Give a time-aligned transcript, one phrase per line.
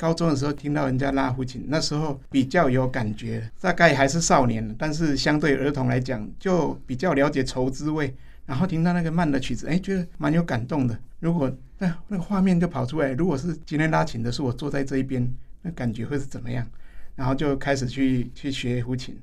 [0.00, 8.14] 高中的时候听到人家拉胡琴，那时候比较有感觉，大概还是少年，但是相对儿童来讲，就比较了解愁滋味。
[8.46, 10.98] 然后听到那个慢的曲子，哎，觉得蛮有感动的。
[11.18, 16.66] 如果那那个画面就跑出来，如果是今天拉琴的是我坐在这一边，那感觉会是怎么样？
[17.14, 19.14] 然后就开始去去学胡琴，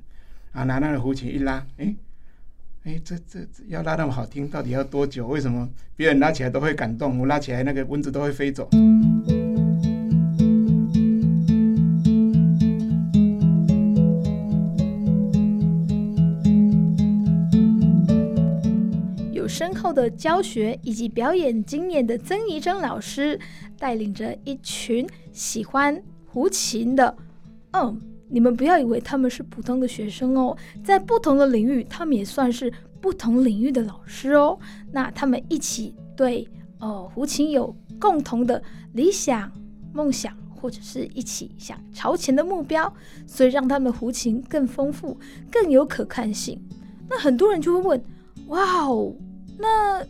[0.52, 1.92] 啊，拿那个胡琴一拉，哎。
[2.84, 5.26] 哎，这这要拉那么好听，到底要多久？
[5.26, 8.66] 为什么别人拉起来都会感动，我拉起来那个蚊子都会飞走？
[19.78, 23.40] 后的教学以及表演经验的曾怡珍老师，
[23.78, 27.16] 带领着一群喜欢胡琴的，
[27.72, 28.00] 嗯。
[28.30, 34.58] 你们不要以为他们是普通的学生哦，在不同的领域，他们也算是不同领域的老师哦。
[34.92, 36.46] 那他们一起对
[36.78, 39.50] 呃胡琴有共同的理想、
[39.94, 42.92] 梦想，或者是一起想朝前的目标，
[43.26, 45.18] 所以让他们的胡琴更丰富、
[45.50, 46.62] 更有可看性。
[47.08, 48.04] 那很多人就会问：
[48.48, 49.10] 哇哦，
[49.58, 50.06] 那？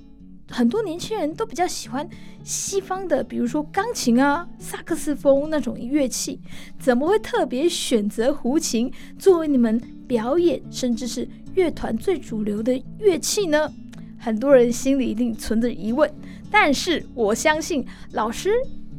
[0.50, 2.08] 很多年轻人都比较喜欢
[2.42, 6.40] 西方的，比如说钢琴啊、萨克斯风那种乐器，
[6.78, 13.70] 怎么会特别选择胡琴作为你们表演甚至是乐团最主流的乐器呢？
[14.18, 16.10] 很多人心里一定存着疑问，
[16.50, 18.50] 但是我相信老师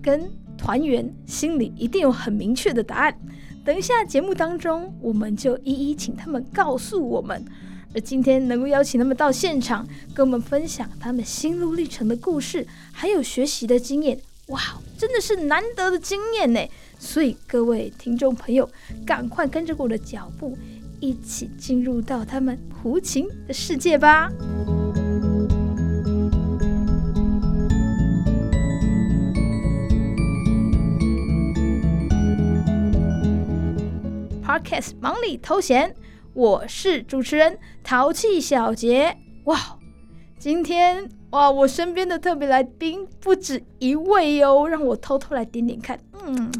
[0.03, 3.19] 跟团员心里一定有很明确的答案。
[3.65, 7.43] 等一下节目当中，我们就一一请他们告诉我们。
[7.93, 14.59] 而今天能够邀请他们到现场，跟我们分享他们心路历程的故事，还有学习的经验，哇，
[14.97, 16.59] 真的是难得的经验呢！
[16.99, 18.69] 所以各位听众朋友，
[19.05, 20.55] 赶快跟着我的脚步，
[20.99, 24.31] 一起进入到他们胡琴的世界吧。
[34.45, 35.95] Podcast 忙里偷闲。
[36.33, 39.57] 我是主持人淘气小杰，哇，
[40.37, 46.51] 今天哇，我身边的特别来宾不止一位哦，让我偷偷来点点看，嗯，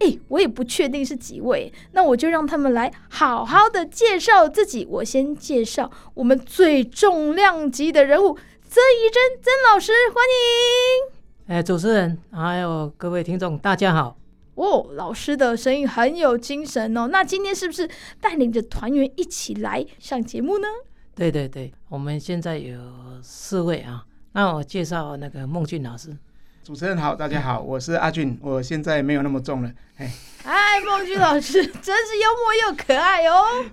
[0.00, 4.86] 哎，我也不确定是几位，那我就让他们来好好的介绍自己。
[4.88, 11.56] 我先介绍我们最重量级的人物曾怡珍曾老师，欢迎。
[11.56, 14.16] 哎，主持人还有各位听众，大家好。
[14.56, 17.06] 哦，老师的声音很有精神哦。
[17.08, 17.88] 那今天是不是
[18.20, 20.66] 带领着团员一起来上节目呢？
[21.14, 22.78] 对对对，我们现在有
[23.22, 24.04] 四位啊。
[24.32, 26.14] 那我介绍那个孟俊老师。
[26.62, 29.70] 主持人好，大家好，我是阿俊，我现在没有那么重了。
[29.98, 30.10] 哎，
[30.44, 33.66] 哎，孟俊老师真是幽默又可爱哦。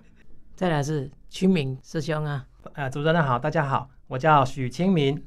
[0.56, 2.46] 再来是清明师兄啊。
[2.74, 5.22] 呃，主持人好，大家好，我叫许清明。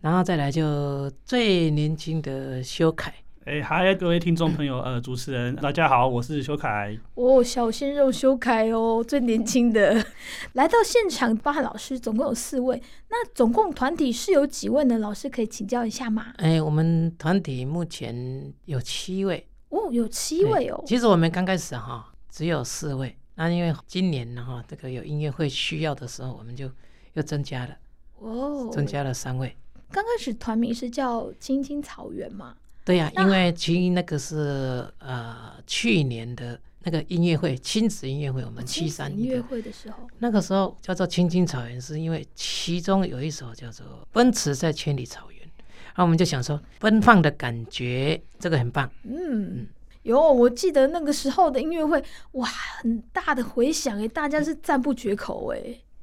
[0.00, 3.12] 然后再来就最年轻的修凯。
[3.48, 6.94] 哎，嗨，各位听众朋友，呃，主持人，大家好，我是修凯。
[7.14, 10.04] 哦，小鲜肉修凯哦，最年轻的，
[10.52, 12.78] 来到现场，包含老师总共有四位。
[13.08, 14.98] 那总共团体是有几位呢？
[14.98, 16.34] 老师可以请教一下吗？
[16.36, 19.48] 哎，我们团体目前有七位。
[19.70, 20.84] 哦，有七位哦。
[20.86, 26.70] 其实我们刚开始哈只有四位，那因为今年呢哈这个有音乐会需要的时候，我们就
[27.14, 27.74] 又增加了。
[28.18, 29.56] 哦，增加了三位。
[29.90, 32.54] 刚开始团名是叫青青草原嘛？
[32.88, 45.38] 对呀、啊，因为其实那个是呃去年的那个音乐会，亲子音乐会，我们七三音乐会的时候，那个时候叫做《青青草原》，是因为其中有一首叫做《奔驰在千里草原》，
[45.88, 48.90] 然后我们就想说奔放的感觉，这个很棒。
[49.02, 49.66] 嗯，
[50.04, 52.48] 有，我记得那个时候的音乐会，哇，
[52.80, 55.60] 很大的回响哎，大家是赞不绝口哎。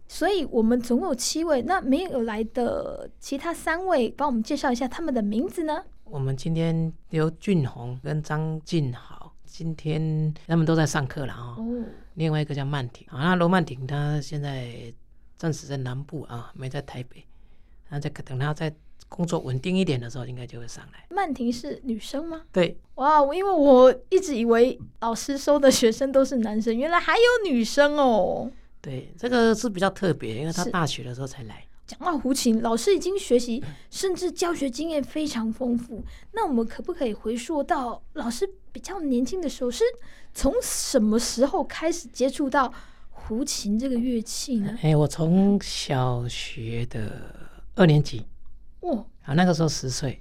[0.07, 5.83] 所以我们总共有七位，那没有来的其他三位，帮我们介绍一下他们的名字呢？
[6.05, 11.55] 我们今天刘俊宏跟张静豪，今天他们都在上课了啊。
[11.57, 11.83] 哦。
[12.13, 14.93] 另外一个叫曼婷啊，那罗曼婷她现在
[15.37, 17.25] 暂时在南部啊，没在台北。
[17.89, 18.73] 那在等她在
[19.09, 21.05] 工作稳定一点的时候，应该就会上来。
[21.09, 22.43] 曼婷是女生吗？
[22.51, 22.77] 对。
[22.95, 28.49] 哇，因为我一直以为老师收的学生都是男生，原来还有女生哦。
[28.79, 31.65] 对，这个是比较特别，因为她大学的时候才来。
[31.87, 36.03] 讲到胡琴，老师已经学习，甚至教学经验非常丰富。
[36.31, 39.83] 那我们可不可以回溯到老师比较年轻的时候，是
[40.33, 42.73] 从什么时候开始接触到
[43.11, 44.75] 胡琴这个乐器呢？
[44.81, 48.25] 哎，我从小学的二年级，
[48.79, 50.19] 哦，啊，那个时候十岁。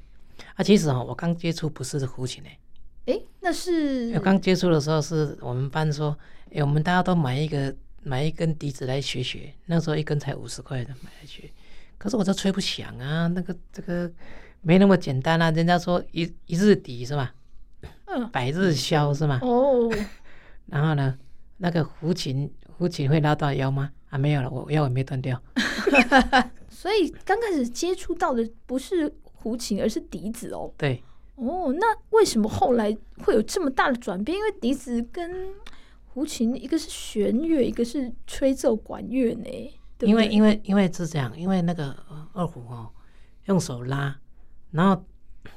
[0.56, 2.58] 啊，其实啊，我刚接触不是胡琴哎，
[3.06, 6.14] 哎，那是我刚接触的时候，是我们班说，
[6.52, 7.74] 哎，我们大家都买一个。
[8.04, 11.50] 买一根笛子来学学，那时候一根才五十块的买来学，
[11.98, 14.10] 可是我这吹不响啊，那个这个
[14.60, 15.50] 没那么简单啊。
[15.50, 17.34] 人家说一一日笛是吧？
[18.04, 19.38] 嗯，百日箫是吗？
[19.42, 19.90] 哦，
[20.66, 21.18] 然后呢，
[21.56, 23.90] 那个胡琴，胡琴会拉到腰吗？
[24.10, 25.40] 啊，没有了，我腰也没断掉。
[26.68, 30.72] 所以刚开始接触到的不是胡琴，而是笛子哦。
[30.76, 31.02] 对。
[31.36, 34.38] 哦，那为什么后来会有这么大的转变？
[34.38, 35.48] 因为笛子跟
[36.14, 39.48] 胡琴，一个是弦乐，一个是吹奏管乐呢。
[39.98, 41.90] 因为因为因为是这样，因为那个
[42.32, 42.88] 二胡哦，
[43.46, 44.16] 用手拉，
[44.70, 45.04] 然后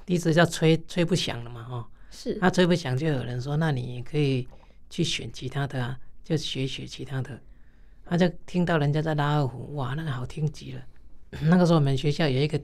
[0.03, 2.35] 笛子叫吹吹不响了嘛，哦，是。
[2.41, 4.47] 那吹不响，就有人说，那你可以
[4.89, 7.39] 去选其他的啊，就学学其他的。
[8.03, 10.81] 他就听到人家在拉二胡，哇，那个好听极了。
[11.49, 12.59] 那个时候我们学校有一个。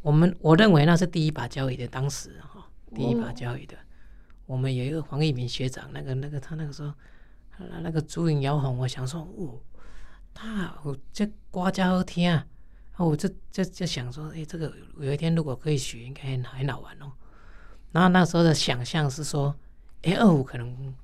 [0.00, 3.76] 我们我认为那是第一把交椅的，当时哈，第一把交椅的。
[4.46, 6.92] 我们有一个黄一鸣学长，那个那个他那个时候，
[7.82, 9.60] 那个竹影摇红，我想说，哦，
[10.34, 12.46] 他我这歌真好听啊，
[12.98, 17.12] 我就就就想说，哎，这个有一天如果可以学，应该很很好玩哦。
[17.92, 19.54] 然后那时候的想象是说，
[20.02, 20.94] 哎，二胡可能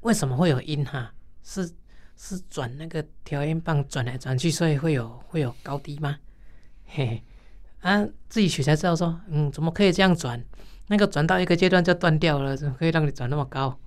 [0.00, 1.12] 为什么会有音哈？
[1.42, 1.68] 是
[2.16, 6.18] 是转那个调音棒转来转去，所以会有会有高低吗？
[6.84, 7.24] 嘿嘿。
[7.80, 10.44] 啊，自己学才知道说，嗯，怎么可以这样转？
[10.88, 13.78] 那个转到一个阶段就断掉了，怎么可以让你转那么高？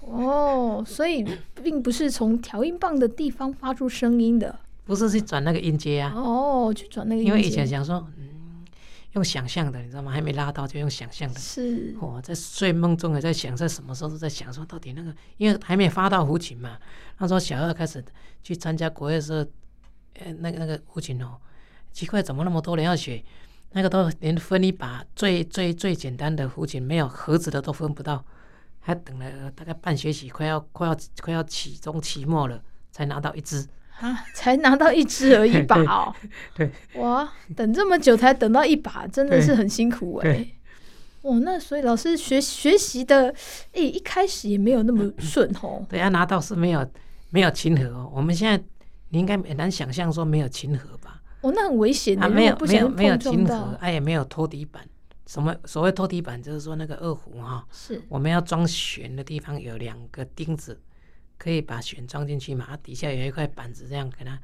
[0.00, 1.24] 哦，所以
[1.62, 6.12] 并不是从调音棒的地方发出声音的，不是去转那个音阶啊。
[6.14, 7.28] 哦，去转那个音阶。
[7.30, 8.64] 因为以前想说，嗯，
[9.12, 10.12] 用想象的，你知道吗？
[10.12, 11.40] 还没拉到就用想象的。
[11.40, 11.96] 是。
[12.00, 16.78] 哦，在睡梦中也在想，在什么时候都在想说，到底那个，因为还没发到胡琴嘛。
[17.18, 18.04] 那时候小二开始
[18.42, 19.44] 去参加国乐社，
[20.20, 21.36] 呃，那个那个胡琴哦。
[21.92, 23.24] 奇怪，怎么那么多人要学？
[23.72, 28.24] 那个都连分一把最最最简单的胡琴，没有盒子的都分不到，
[28.80, 33.66] 还等了大概半学期，快要快要快要期中期末了，才拿到一支
[34.00, 35.76] 啊，才拿到一支而已吧？
[35.84, 36.14] 哦，
[36.54, 40.52] 对，哇，等这么久才等到一把，真的是很辛苦哎、欸。
[41.22, 43.34] 哦，那所以老师学学习的，
[43.72, 45.84] 哎，一开始也没有那么顺哦。
[45.90, 46.88] 对，啊拿到是没有
[47.30, 48.10] 没有琴盒哦。
[48.14, 48.62] 我们现在
[49.08, 51.05] 你应该很难想象说没有琴盒吧？
[51.46, 52.20] 哦，那很危险。
[52.22, 54.86] 啊，没有没有没有琴盒，哎，也没有拖底板。
[55.26, 60.80] 什么所谓拖底板，就是说那个二胡哈，是我们要装弦的地方有两个钉子，
[61.36, 62.64] 可以把弦装进去嘛。
[62.68, 64.38] 它底下有一块板子，这样给它，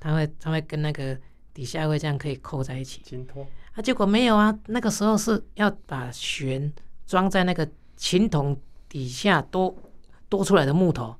[0.00, 1.16] 它会它会跟那个
[1.52, 3.00] 底下会这样可以扣在一起。
[3.04, 4.56] 琴托啊，结果没有啊。
[4.66, 6.72] 那个时候是要把弦
[7.06, 9.72] 装在那个琴筒底下多
[10.28, 11.14] 多出来的木头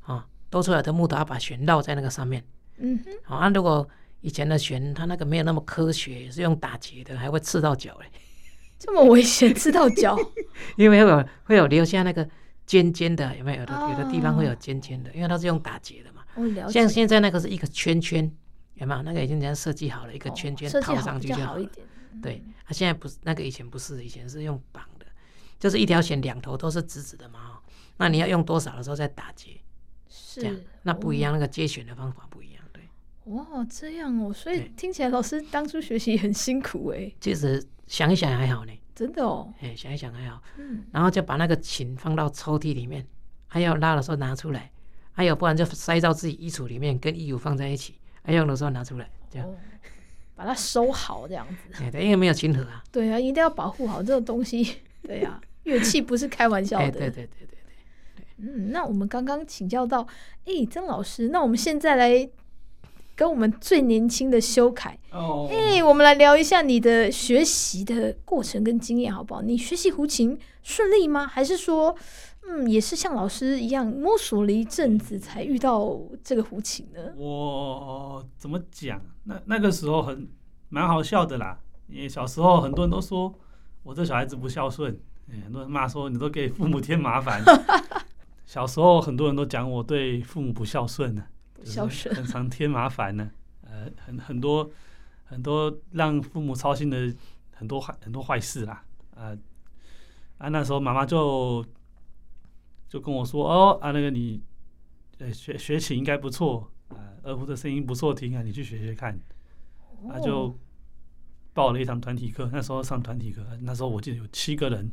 [0.00, 2.44] 啊，多出来的木头要把弦绕在那个上面。
[2.78, 3.88] 嗯哼，好啊，如果
[4.20, 8.06] 以前的弦，它那个没有那么科学，是用打结的，还会刺到脚嘞。
[8.78, 10.16] 这么危险，刺到脚？
[10.76, 12.28] 因为会有会有留下那个
[12.66, 13.60] 尖尖的，有没有？
[13.60, 16.22] 有的有的地方会有尖尖的，因为它是用打结的嘛。
[16.70, 18.30] 像现在那个是一个圈圈，
[18.74, 19.02] 有没有？
[19.02, 21.68] 那个已经人家设计好了一个圈圈套上去就好了。
[22.22, 25.06] 对，它现在不是那个以前不是，以前是用绑的，
[25.58, 27.58] 就是一条弦两头都是直直的嘛。
[27.96, 29.60] 那你要用多少的时候再打结，
[30.08, 30.56] 是这样。
[30.82, 32.57] 那不一样，那个接弦的方法不一样。
[33.28, 37.12] 哇，这样哦，所以听起来老师当初学习很辛苦哎。
[37.20, 39.52] 其实想一想还好呢，真的哦。
[39.60, 40.42] 哎，想一想还好。
[40.56, 40.84] 嗯。
[40.92, 43.06] 然后就把那个琴放到抽屉里面，
[43.46, 44.70] 还要拉的时候拿出来，
[45.12, 49.46] 还有不然就塞到自己衣橱里面，跟衣服放在一起，还用的时候拿出来，这样。
[49.46, 49.54] 哦。
[50.34, 51.90] 把它收好这样子。
[51.90, 52.82] 对，因为没有琴盒啊。
[52.92, 54.76] 对啊，一定要保护好这个东西。
[55.02, 56.90] 对呀，乐器不是开玩笑的。
[56.92, 58.24] 对对对对对。
[58.38, 60.06] 嗯，那我们刚刚请教到，
[60.44, 62.30] 哎，曾老师，那我们现在来。
[63.18, 65.50] 跟我们最年轻的修凯，哎、oh.
[65.50, 69.42] 欸，我们来聊一下你的学习的过程跟经验好不好？
[69.42, 71.26] 你学习胡琴顺利吗？
[71.26, 71.92] 还是说，
[72.48, 77.12] 嗯，也是像老师一样摸索了一阵子才遇到这个胡琴呢？
[77.16, 79.02] 我怎么讲？
[79.24, 80.28] 那那个时候很
[80.68, 81.58] 蛮好笑的啦，
[81.88, 83.34] 因为小时候很多人都说
[83.82, 84.96] 我这小孩子不孝顺，
[85.42, 87.42] 很多人骂说你都给父母添麻烦。
[88.46, 91.24] 小时候很多人都讲我对父母不孝顺呢。
[91.64, 93.30] 孝顺很常添麻烦呢，
[93.62, 94.70] 呃，很很多
[95.24, 97.12] 很多让父母操心的
[97.52, 98.84] 很多坏很多坏事啦，
[99.14, 99.36] 啊
[100.38, 101.64] 啊，那时候妈妈就
[102.88, 104.40] 就跟我说，哦啊，那个你
[105.18, 109.18] 呃学学琴应该不错啊，二胡的声音不错听啊，你去学学看，
[110.08, 110.56] 啊就
[111.52, 114.90] 报了一堂团体课，那时候上团体课，那时候我记得有七个人，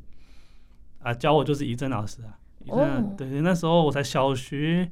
[0.99, 4.91] 啊教我就是怡珍老师啊，怡珍啊，对，那时候我才小学。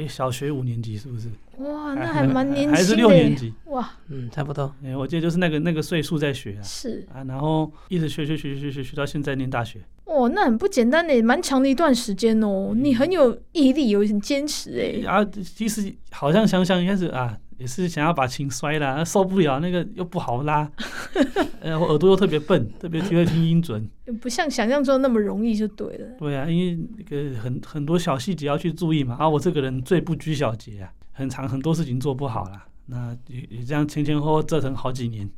[0.00, 1.28] 哎，小学五年级是不是？
[1.58, 2.76] 哇，那还蛮年轻的。
[2.76, 3.52] 还是六年级？
[3.66, 4.74] 哇，嗯，差不多。
[4.82, 6.62] 哎，我记得就是那个那个岁数在学啊。
[6.62, 9.80] 是啊，然后一直学学学学学学到现在念大学。
[10.04, 12.72] 哦，那很不简单的，蛮长的一段时间哦。
[12.74, 15.06] 你很有毅力，有很坚持哎。
[15.06, 20.68] 啊，其实好像想想应该是啊，也是想要把琴摔了， 受不了那个又不好拉，
[21.60, 23.86] 呃，我耳朵又特别笨，特别会听音准，
[24.20, 26.08] 不像想象中那么容易就对了。
[26.18, 29.16] 对啊，因为那个很很多小细节要去注意嘛。
[29.20, 32.66] 啊，我这个人最不拘小节啊，很长很多事情做不好啦。
[32.86, 35.30] 那也也这样前前后后折腾好几年。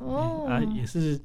[0.00, 1.20] 哦，啊，也是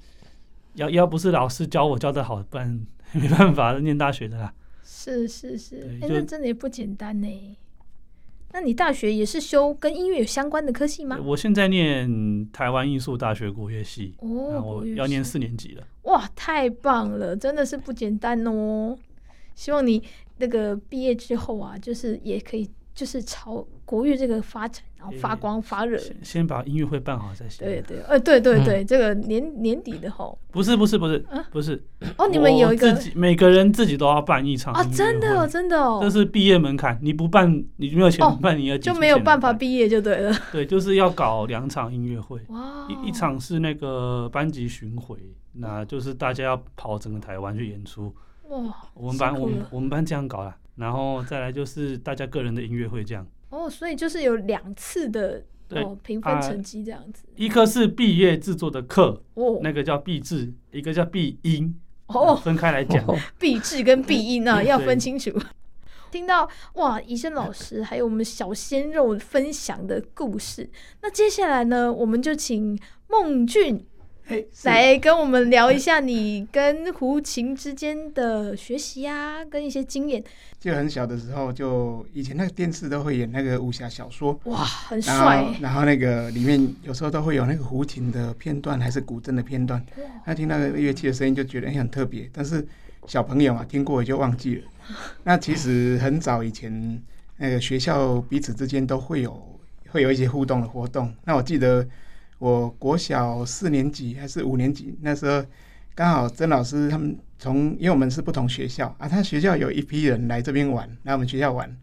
[0.75, 4.53] 要要不是老师教我教的好，不然 没办法念大学的啦。
[4.84, 7.58] 是是是，哎、欸，那真的也不简单呢。
[8.53, 11.20] 那你大学也是修跟音乐有相关的科系吗？
[11.24, 15.84] 我现在念台湾艺术大学国乐系，哦，我要念四年级了。
[16.03, 18.98] 哇，太棒了，真的是不简单哦。
[19.55, 20.01] 希望你
[20.38, 22.70] 那个毕业之后啊，就是也可以。
[22.93, 25.98] 就是朝国乐这个发展，然后发光发热。
[25.98, 27.67] 先先把音乐会办好再行。
[27.67, 30.39] 对对，呃，对对对，这个年年底的吼。
[30.50, 31.83] 不是不是不是，不是。
[32.17, 34.81] 哦，你们有一个，每个人自己都要办一场啊！
[34.95, 36.00] 真的哦，真的哦。
[36.01, 40.33] 这是毕业门槛，你不办，你没有钱办，你要就没有办法毕业就对了。
[40.53, 42.39] 对，就是要搞两场音乐会。
[42.48, 42.88] 哇。
[42.88, 45.17] 一一场是那个班级巡回，
[45.51, 48.15] 那就是大家要跑整个台湾去演出。
[48.48, 48.74] 哇。
[48.93, 50.55] 我们班我们我们班这样搞啦。
[50.77, 57.24] 然后再来就是大家个人的音乐会这样哦，所以就是有两次的对哦评分成绩这样子。
[57.36, 63.05] 一科是毕业制作的课哦，那个叫毕制，一个叫毕音哦，分开来讲，
[63.38, 65.31] 毕制跟毕音啊 要分清楚。
[66.12, 70.70] 听到哇，医生老师还有我们小鲜肉分享的故事，
[71.01, 72.77] 那接下来呢，我们就请
[73.08, 73.86] 孟俊。
[74.63, 80.23] 来跟我们聊一下你跟胡琴之间的学习啊，跟一些经验。
[80.59, 85.45] 就很小的时候，就以前那个电视都会演那个武侠小说，哇，很帅。
[85.59, 89.83] 然后那个里面有时候都会有那个胡琴的片段，还是古筝的片段。
[90.25, 92.29] 那听那个乐器的声音，就觉得很特别。
[92.31, 92.65] 但是
[93.07, 94.63] 小朋友嘛，听过也就忘记了。
[95.23, 97.01] 那其实很早以前，
[97.38, 99.59] 那个学校彼此之间都会有
[99.89, 101.13] 会有一些互动的活动。
[101.25, 101.88] 那我记得。
[102.41, 105.45] 我国小四年级还是五年级，那时候
[105.93, 111.77] 刚好曾老师他们从，因为我们是不同学校啊，他学校有一批人来这边玩，来我们学校玩，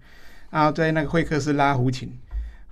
[0.51, 2.13] 然后在那个会客室拉胡琴，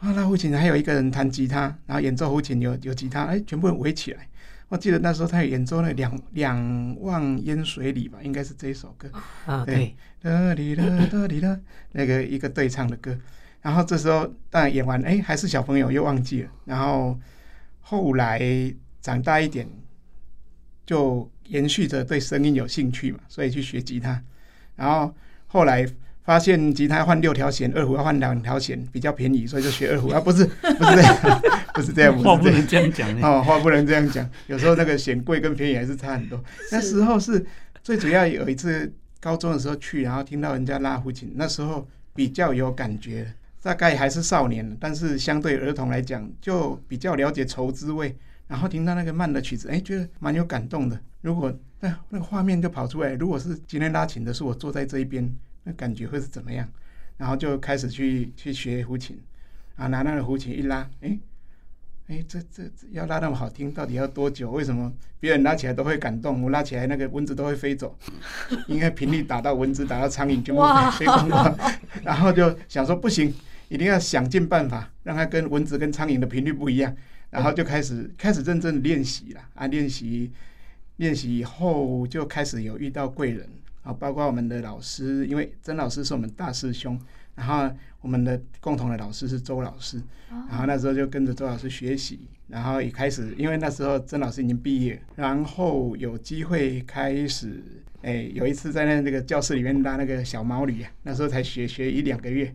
[0.00, 4.26] 啊拉胡琴，还有一个人弹吉他，然后演奏胡琴有有吉他，哎，全部人围起来。
[4.66, 9.08] 我记得那时候他有演奏那两两望烟水里吧，应该是这一首歌
[9.46, 11.56] 啊，对，哒哩哒哒哩哒，
[11.92, 13.16] 那个一个对唱的歌。
[13.62, 17.16] 然后这时候当然演完，哎，还是小朋友又忘记了，然后。
[17.88, 18.42] 后来
[19.00, 19.64] 长大一点，
[20.84, 24.20] 就延续着对声音有兴趣嘛，所以去学吉他。
[24.74, 25.14] 然后
[25.46, 25.86] 后来
[26.24, 31.40] 发现吉他换六条弦，二胡要换两条弦比较便宜，所以就学二胡啊，不是 不是这样，
[31.74, 34.28] 不是这样，话不能这样讲哦，话不能这样讲。
[34.48, 36.42] 有时候那个弦贵跟便宜还是差很多。
[36.72, 37.46] 那时候是
[37.84, 43.32] 最主要有一次高中的时候去，然后听到人家拉胡琴，那时候比较有感觉。
[43.66, 48.16] 大概还是少年，但是相对儿童来讲，就比较了解愁滋味。
[48.46, 50.96] 然后听到那个慢的曲子，哎，觉得蛮有感动的。
[51.22, 55.28] 如果那那个画面就跑出来，如果是今天拉琴的是我坐在这一边，
[55.64, 56.68] 那感觉会是怎么样？
[57.16, 59.18] 然后就开始去去学胡琴，
[59.74, 61.18] 啊，拿那个胡琴一拉，哎。
[62.06, 64.48] 哎，这这要拉那么好听，到底要多久？
[64.52, 67.98] 为什么别人拉起来都会感动，我拉起来那个蚊子都会飞走？
[68.68, 71.58] 应该频率打到蚊子，打到苍蝇就会飞光光。
[72.04, 73.34] 然后就想说不行，
[73.68, 76.94] 一定要想尽办法让它跟蚊子跟苍蝇的频率不一样。
[77.30, 79.66] 然后就开始开始认真练习了啊！
[79.66, 80.30] 练习
[80.96, 83.46] 练习以后就开始有遇到贵人
[83.82, 86.98] 啊，包括我们的老师，因为曾老师是我们大师兄。
[87.34, 87.70] 然后
[88.00, 97.62] 我们的共同的老师是周老师，然后那时候就跟着周老师学习，然后也开始因为那时候曾老师已经毕业，然后有机会开始，
[98.00, 102.50] 哎，有一次在那那个教室里面拉那个小毛驴啊，那时候才学学一两个月，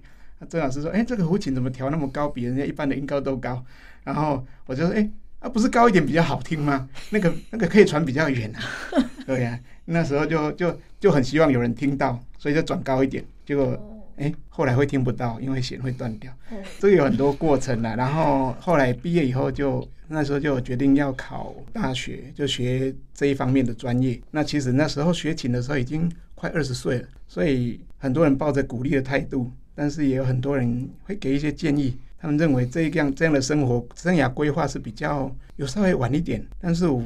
[0.50, 3.63] 曾老师说，哎，这个胡琴怎么调那么高，比人家一般的音高都高，
[4.03, 6.89] 然后我就说，哎，啊不是高一点比较好听吗？
[7.10, 8.62] 那个那个可以传比较远啊，
[9.25, 13.88] 对呀，那时候就就就很希望有人听到，所以就转高一点，结果。
[14.17, 16.31] 哎，后来会听不到，因为弦会断掉，
[16.77, 17.95] 这个有很多过程了。
[17.95, 24.21] 然后后来毕业以后就，就那时候就决定要考大学，就学这一方面的专业。
[24.29, 31.97] 那其实那时候学琴的时候已经快二十岁了，所以很多人抱着鼓励的态度，但是也有很多人会给一些建议。
[32.19, 37.01] 他们认为这样这样的生活生涯规划是比较有稍微晚一点，但是我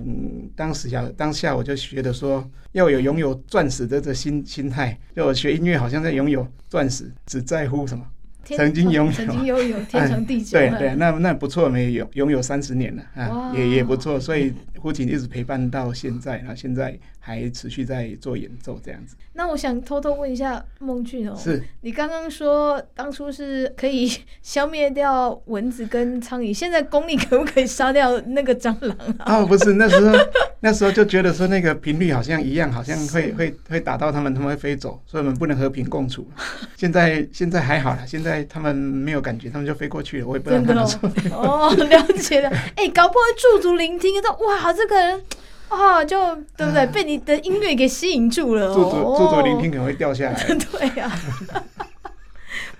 [0.57, 8.05] 当时想当下我就觉得说要有拥有钻石的这心心态，就我学音乐好像在拥有钻石，只在乎什么
[8.43, 10.51] 曾经拥有，曾经拥有天长地久。
[10.59, 19.15] 对对，那那不错，没有拥有三十年了啊，也也不错，所以胡琴一直陪伴到现在，那现在还持续在做演奏这样子。
[19.33, 24.07] 那我想偷偷问一下孟俊哦，是你刚刚说当初是可以
[24.43, 29.39] 消灭掉蚊子跟苍蝇，现在功力可不可以杀掉那个蟑螂啊？
[29.39, 30.15] 哦，不是，那时候
[30.59, 36.29] 那时候就觉得说那个频率好像一样，好像会会会打到他们，他们会飞走，所以我们不能和平共处。
[36.77, 42.49] 现在现在还好了，现在他们没有感觉，他们就飞过去了，我也不知道他们说哦，了解了。
[42.49, 45.21] 哎、欸，搞不好驻足聆听到哇，这个人。
[45.69, 46.85] 啊、哦，就对不对？
[46.87, 50.43] 被你的音乐给吸引住了，驻足驻足聆听可能会掉下来。
[50.71, 51.11] 对呀、
[51.51, 51.63] 啊，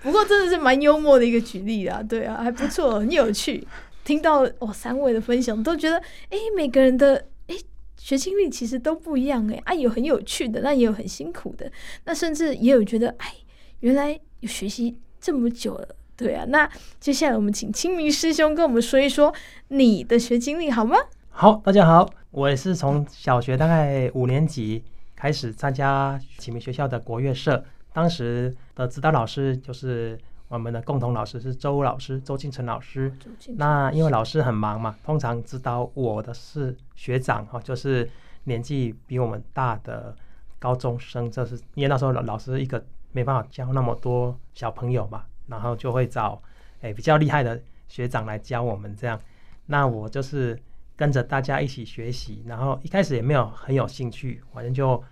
[0.02, 3.66] 不过真的是蛮幽默的一个举例啊，对啊，还不错，很有趣。
[4.04, 5.96] 听到哦，三位的分享，都觉得
[6.30, 7.56] 哎，每个人的哎
[7.98, 11.70] 学经历其实都不一样哎，啊有很有趣的，那也有很辛苦的，
[12.04, 13.34] 那甚至也有觉得哎，
[13.80, 16.44] 原来有学习这么久了，对啊。
[16.48, 19.34] 那接下来我们请清明师兄跟我们说一说
[19.68, 20.96] 你的学经历好吗？
[21.30, 22.08] 好，大家好。
[22.36, 27.64] 我也是从小学大概五年级开始参加启明学校的国乐社，
[27.94, 33.10] 当时的指导老师就是我们的共同老师是周老师，周敬成老师。
[33.56, 38.06] 那因为老师很忙嘛，通常指导我的是学长哈，就是
[38.44, 40.14] 年纪比我们大的
[40.58, 46.42] 高中生，这是因为那时候老老师一个没办法教那么多小朋友嘛，然后就会找
[46.82, 49.18] 诶比较厉害的学长来教我们这样。
[49.64, 50.60] 那我就是。
[50.96, 55.02] 跟着大家一起学习，然后一开始也没有很有兴趣，反正就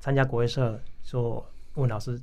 [0.00, 2.18] 参加国乐社，说问老师，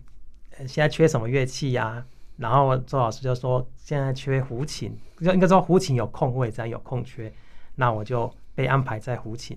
[0.67, 2.03] 现在缺什么乐器呀、
[2.38, 7.32] 然后周老师就说现在缺胡琴，就应该说胡琴有空位，这样有空缺，
[7.75, 9.55] 那我就被安排在胡琴。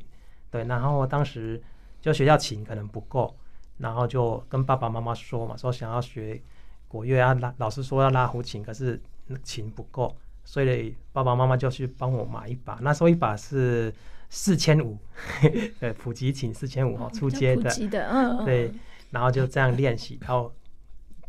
[0.50, 1.62] 对，然后当时
[2.00, 3.34] 就学校琴可能不够，
[3.78, 6.40] 然后就跟爸爸妈妈说嘛，说想要学
[6.88, 9.00] 国乐啊，拉老师说要拉胡琴，可是
[9.42, 10.14] 琴不够。
[10.46, 13.92] 所以爸爸妈妈就去帮我买一把，那时候一把是
[14.30, 14.96] 四千五，
[15.80, 18.72] 对，普及琴四千五哦，初阶的，的嗯，对，
[19.10, 20.52] 然后就这样练习，到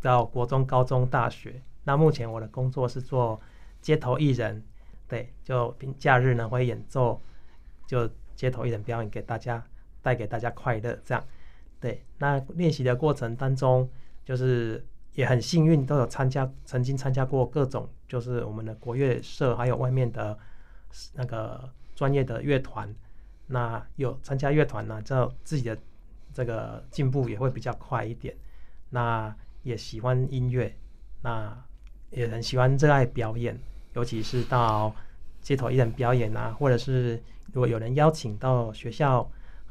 [0.01, 1.59] 到国中、高中、大学。
[1.83, 3.41] 那目前我的工作是做
[3.81, 4.63] 街头艺人，
[5.07, 7.19] 对，就平假日呢会演奏，
[7.87, 9.65] 就街头艺人表演给大家，
[10.03, 11.23] 带给大家快乐，这样，
[11.81, 12.05] 对。
[12.19, 13.89] 那练习的过程当中，
[14.23, 14.85] 就是。
[15.17, 20.37] 也很幸运，都有参加，曾经参加过各种，就是我们的国乐社，还有外面的
[21.15, 22.87] 那个专业的乐团。
[23.47, 25.77] 那有参加乐团呢，就自己的
[26.31, 28.31] 这个进步也会比较快一点。
[28.91, 30.71] 那也喜欢音乐，
[31.23, 31.65] 那
[32.11, 33.59] 也很喜欢热爱表演，
[33.95, 34.95] 尤其是到
[35.41, 37.15] 街头艺人表演啊，或者是
[37.51, 39.27] 如果有人邀请到学校。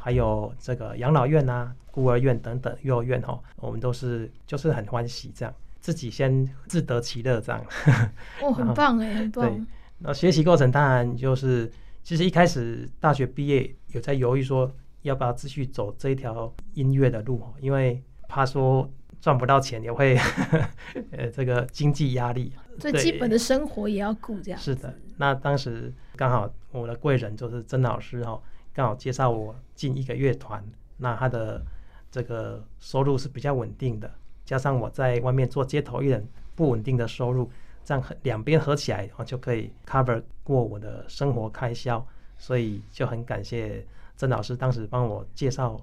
[0.06, 7.60] 还有这个养老院啊、孤儿院等等幼儿园哦，我们都是就是很欢喜这样，自己先自得其乐这样。
[8.40, 9.44] 哦，很棒哎，很棒。
[9.44, 9.60] 对，
[9.98, 11.68] 那学习过程当然就是，
[12.04, 18.88] 其实一开始大学毕业有在犹豫说要不要继续走这一条音乐的路，因为怕说
[19.20, 20.16] 赚不到钱也会
[21.10, 24.60] 呃这个经济压力，最基本的生活也要顾这样。
[24.60, 28.40] 是的，那当时刚好我的贵人就是曾老师哦。
[28.76, 30.62] 刚好介绍我进一个乐团，
[30.98, 31.64] 那他的
[32.10, 37.50] 这个收入是比较稳定的，加上我在外面做街头艺人不稳定的收入，
[37.82, 43.82] 这样两边合起来，我就可以 cover 过我的生活开销，所以就很感谢
[44.14, 45.80] 曾老师当时帮我介绍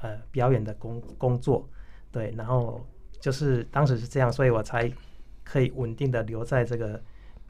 [0.00, 1.68] 呃表演的工工作，
[2.12, 2.80] 对，然后
[3.18, 4.88] 就是当时是这样，所以我才
[5.42, 7.02] 可以稳定的留在这个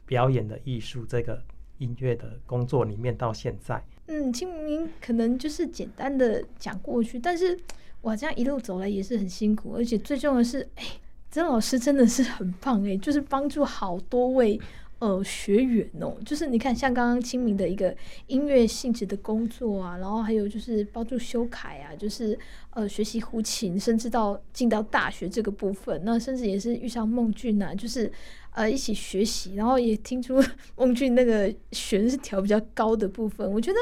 [0.07, 1.39] 表演的艺术这个
[1.79, 3.83] 音乐的工作里面到现在。
[4.05, 7.57] 嗯，清明可能就是简单的讲过去，但是
[8.01, 10.83] 哇，这样一路走来也是很辛苦，而且最重要的是，哎，
[11.29, 14.59] 曾老师真的是很棒哎，就是帮助好多位
[14.97, 22.37] 呃学员哦，就是你看像刚刚清明的一个音乐性质的工作啊，然后还有就是帮助修凯啊，就是
[22.71, 28.11] 呃学习胡琴，甚至到进到大学这个部分，那甚至也是遇上孟俊啊，就是。
[28.51, 30.43] 呃，一起学习，然后也听出
[30.75, 33.49] 孟俊那个弦是调比较高的部分。
[33.49, 33.77] 我觉得，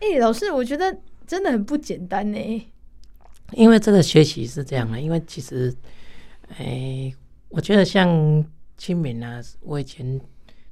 [0.00, 2.66] 哎、老师，我觉得真的很不简单呢。
[3.52, 5.72] 因为这个学习是这样的，因为其实，
[6.58, 7.12] 哎、
[7.48, 8.44] 我觉得像
[8.76, 10.20] 清明啊，我以前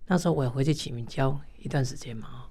[0.07, 2.47] 那时候我也回去清明教一段时间嘛，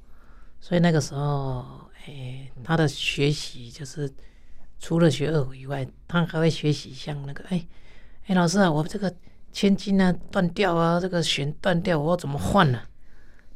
[0.61, 4.09] 所以那个时候，哎、他的学习就是
[4.79, 7.67] 除了学二胡以外，他还会学习像那个，哎、欸，
[8.27, 9.13] 哎、老师啊，我这个。
[9.53, 12.81] 千斤啊，断掉啊，这个弦断掉，我要怎么换呢？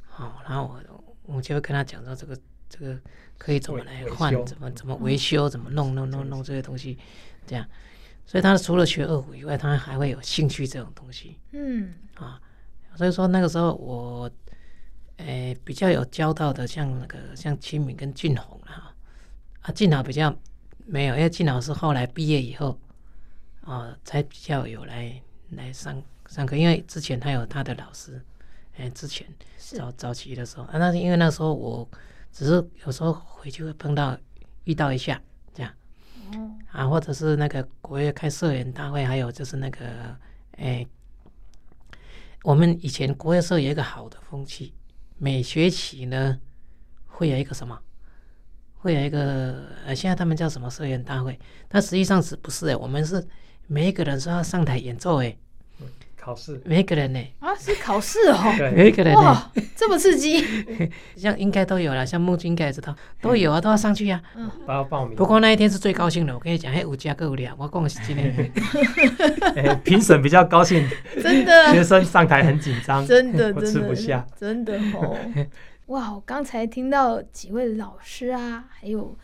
[0.08, 2.98] 好，然后我我就会跟他讲说，这个这个
[3.38, 6.98] 可以怎么来换，怎么怎么维修，怎么弄弄弄弄这些东西，
[7.46, 7.68] 这样。
[8.26, 11.40] 所以他除了学二胡以外，他还会有兴趣这种东西。
[11.52, 12.40] 嗯，啊，
[12.96, 14.30] 所以说那个时候我，
[15.18, 18.94] 诶比较有交到的，像那个像清明跟俊宏啊，
[19.62, 20.36] 啊俊豪比较
[20.86, 22.78] 没有，因为俊老师后来毕业以后，
[23.62, 28.22] 啊，才比较有来来上上课，因为之前他有他的老师，
[28.76, 29.26] 哎，之前
[29.58, 31.88] 早早期的时候啊，那是因为那时候我
[32.32, 32.54] 只是
[32.86, 34.18] 有时候回去会碰到
[34.66, 35.22] 遇到一下
[35.54, 35.74] 这样，
[36.72, 40.16] 啊，或者是那个国乐开社员大会，还有就是那个
[40.58, 40.86] 哎，
[42.44, 44.74] 我们以前国乐社有一个好的风气，
[45.18, 46.40] 每学期呢
[47.06, 47.80] 会有一个什么？
[48.80, 51.38] 会有一个呃，现在他们叫什么社员大会？
[51.68, 52.70] 但实际上是不是？
[52.70, 53.26] 哎，我们是
[53.68, 55.36] 每一个人说要上台演奏，哎，
[56.16, 57.20] 考试，每一个人呢？
[57.40, 58.38] 啊，是考试哦，
[58.76, 60.46] 每一个人哇，这么刺激，
[61.16, 65.16] 像应该都有了，像木君应该也知道，都有啊，都要上去啊，嗯，都要报名。
[65.16, 68.52] 不过那一天是最高兴的，我跟你讲，还有加个无聊，我讲的是今天，
[69.56, 70.88] 哎，评审比较高兴，
[71.22, 75.18] 真的，学生上台很紧张，真的，我吃不下，真的哦。
[75.88, 79.18] 哇，我刚才听到几位老师啊，还有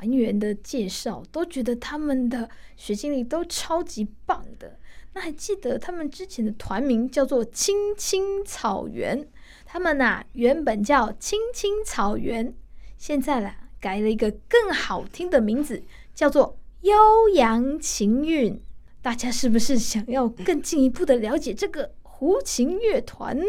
[0.00, 4.78] 团员的介绍，都觉得他们的学经历都超级棒的。
[5.12, 9.28] 那还记得他们之前的团名叫做青青草原，
[9.66, 12.54] 他们呐、原本叫青青草原，
[12.96, 15.82] 现在啦改了一个更好听的名字，
[16.14, 18.58] 叫做悠扬琴韵。
[19.02, 23.46] 大家是不是想要更进一步的了解这个胡琴乐团呢？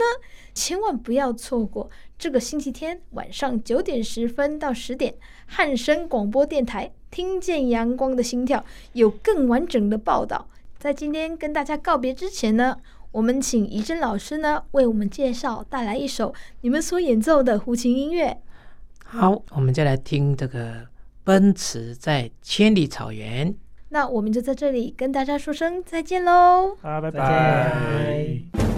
[0.53, 5.13] 千万不要错过这个星期天晚上九点十分到十点，
[5.45, 10.47] 汉声广播电台听见阳光的心跳有更完整的报道。
[10.79, 12.77] 在今天跟大家告别之前呢，
[13.11, 18.41] 我们请怡珍老师呢为我们介绍带来一首你们所演奏的胡琴音乐。
[19.03, 20.75] 好，我们再来听这个
[21.25, 23.53] 《奔驰在千里草原》。
[23.93, 26.77] 那我们就在这里跟大家说声再见喽！
[26.81, 28.70] 好，拜拜。